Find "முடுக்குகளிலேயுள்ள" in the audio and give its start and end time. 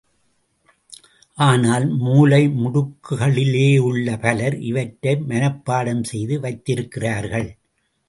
2.47-4.19